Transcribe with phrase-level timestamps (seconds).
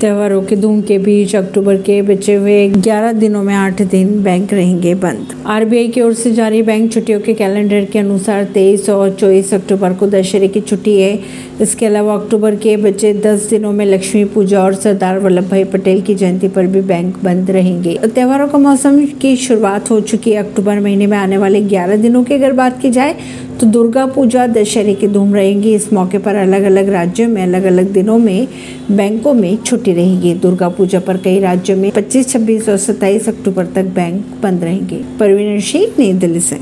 [0.00, 4.52] त्योहारों के धूम के बीच अक्टूबर के बचे हुए 11 दिनों में 8 दिन बैंक
[4.52, 9.14] रहेंगे बंद। आरबीआई की ओर से जारी बैंक छुट्टियों के कैलेंडर के अनुसार 23 और
[9.14, 11.18] 24 अक्टूबर को दशहरे की छुट्टी है।
[11.60, 16.02] इसके अलावा अक्टूबर के बचे 10 दिनों में लक्ष्मी पूजा और सरदार वल्लभ भाई पटेल
[16.02, 20.38] की जयंती पर भी बैंक बंद रहेंगे। त्योहारों का मौसम की शुरुआत हो चुकी है।
[20.38, 23.16] अक्टूबर महीने में आने वाले ग्यारह दिनों की अगर बात की जाए
[23.60, 27.64] तो दुर्गा पूजा दशहरे की धूम रहेगी। इस मौके पर अलग अलग राज्यों में अलग
[27.64, 28.48] अलग दिनों में
[28.90, 33.66] बैंकों में छुट्टी रहेगी। दुर्गा पूजा पर कई राज्यों में 25, 26 और 27 अक्टूबर
[33.66, 36.54] तक बैंक बंद रहेंगे। परवीन सिंह नई दिल्ली से।